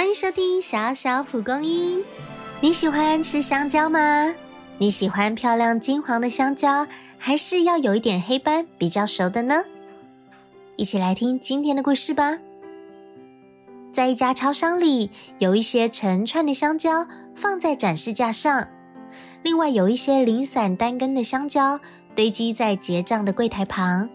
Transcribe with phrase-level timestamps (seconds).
[0.00, 2.02] 欢迎收听小小蒲公英。
[2.62, 4.34] 你喜欢吃香蕉吗？
[4.78, 6.86] 你喜欢漂亮金黄的香蕉，
[7.18, 9.62] 还是要有一点黑斑比较熟的呢？
[10.76, 12.38] 一起来听今天的故事吧。
[13.92, 18.68] 在一家超商里，有一些成串的香蕉放在展示架上，
[19.42, 21.78] 另外有一些零散单根的香蕉
[22.16, 24.08] 堆积在结账的柜台旁。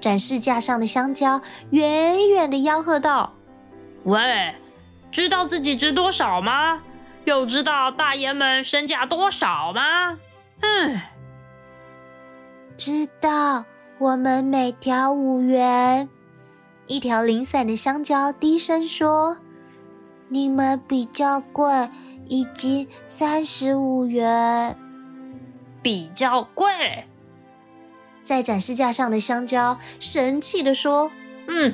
[0.00, 3.33] 展示架上的香蕉远远的吆喝道
[4.04, 4.54] ：“喂，
[5.10, 6.82] 知道自己值多少吗？
[7.24, 10.18] 又知道大爷们身价多少吗？
[10.60, 11.00] 嗯，
[12.76, 13.64] 知道。”
[13.96, 16.10] 我们每条五元，
[16.88, 19.38] 一条零散的香蕉低声说
[20.28, 21.88] ：“你们比较贵，
[22.26, 24.76] 一斤三十五元，
[25.80, 27.06] 比较贵。”
[28.24, 31.12] 在展示架上的香蕉神气的说
[31.46, 31.72] ：“嗯，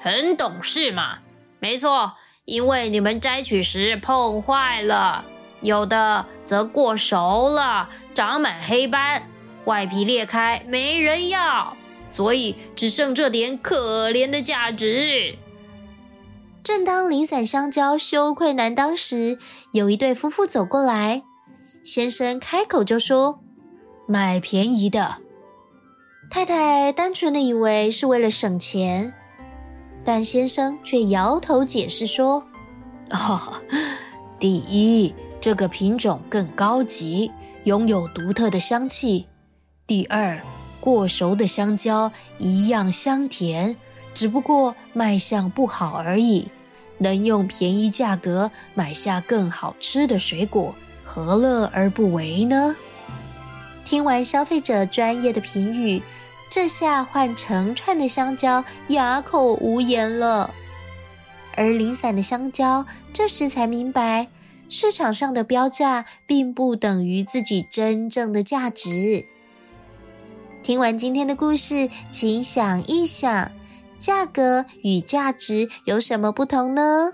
[0.00, 1.19] 很懂事嘛，
[1.60, 5.24] 没错，因为你们摘取时碰坏了，
[5.62, 9.28] 有的则过熟了，长满黑斑。”
[9.66, 11.76] 外皮裂开，没人要，
[12.08, 15.36] 所以只剩这点可怜的价值。
[16.64, 19.38] 正当零散香蕉羞愧难当时，
[19.72, 21.22] 有一对夫妇走过来，
[21.84, 23.40] 先生开口就说
[24.08, 25.18] ：“买便宜的。”
[26.30, 29.14] 太太单纯的以为是为了省钱，
[30.12, 32.44] 但先生却摇头解释说
[33.14, 33.62] ：“哦，
[34.40, 37.30] 第一，这个品种更高级，
[37.62, 39.28] 拥有独特的香气。”
[39.86, 40.42] 第二，
[40.80, 43.76] 过熟的香蕉一样香甜，
[44.12, 46.50] 只不过卖相不好而已。
[46.98, 50.74] 能用便宜价格买下更好吃的水果，
[51.04, 52.74] 何乐而不为呢？
[53.84, 56.02] 听完消费者专业的评语，
[56.50, 60.52] 这下换成串的香蕉哑口无言了。
[61.54, 64.28] 而零散的香蕉这时才明白，
[64.68, 69.26] 市场上的标价并不等于自己真正的价值。
[70.62, 73.52] 听完今天的故事，请想一想，
[73.98, 77.12] 价格与价值有什么不同呢？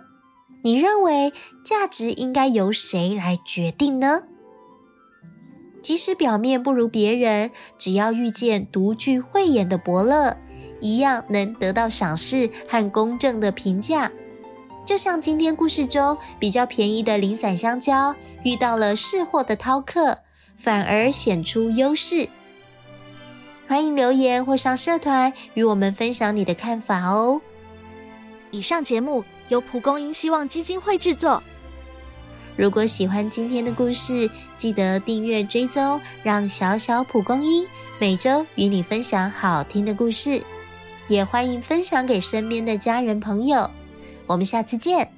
[0.62, 1.32] 你认为
[1.62, 4.22] 价值应该由谁来决定呢？
[5.86, 10.36] 即使表面不如别人，只要遇见独具慧眼的伯乐，
[10.80, 14.10] 一样能得到赏识和公正的评价。
[14.84, 20.18] 就像今天故事中比较便宜的零散香蕉，遇到了识货的饕客，
[20.56, 22.28] 反而显出优势。
[23.68, 27.40] 欢迎留言或上社团与我们分享你的看法哦。
[28.50, 31.40] 以上节目由蒲公英希望基金会制作。
[32.56, 37.66] 如果喜欢今天的故事，记得订阅追踪，让小小蒲公英
[37.98, 40.42] 每周与你分享好听的故事。
[41.08, 43.70] 也欢迎分享给身边的家人朋友。
[44.26, 45.15] 我们下次见。